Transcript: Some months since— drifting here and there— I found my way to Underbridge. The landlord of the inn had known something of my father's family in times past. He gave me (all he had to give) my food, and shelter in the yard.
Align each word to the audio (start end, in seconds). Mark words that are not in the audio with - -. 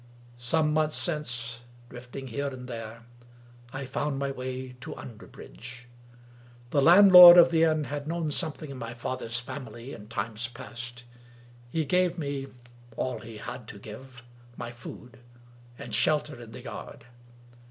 Some 0.39 0.73
months 0.73 0.97
since— 0.97 1.61
drifting 1.91 2.25
here 2.29 2.47
and 2.47 2.67
there— 2.67 3.05
I 3.71 3.85
found 3.85 4.17
my 4.17 4.31
way 4.31 4.75
to 4.81 4.95
Underbridge. 4.95 5.85
The 6.71 6.81
landlord 6.81 7.37
of 7.37 7.51
the 7.51 7.61
inn 7.61 7.83
had 7.83 8.07
known 8.07 8.31
something 8.31 8.71
of 8.71 8.79
my 8.79 8.95
father's 8.95 9.39
family 9.39 9.93
in 9.93 10.07
times 10.07 10.47
past. 10.47 11.03
He 11.69 11.85
gave 11.85 12.17
me 12.17 12.47
(all 12.97 13.19
he 13.19 13.37
had 13.37 13.67
to 13.67 13.77
give) 13.77 14.23
my 14.57 14.71
food, 14.71 15.19
and 15.77 15.93
shelter 15.93 16.39
in 16.41 16.51
the 16.51 16.63
yard. 16.63 17.05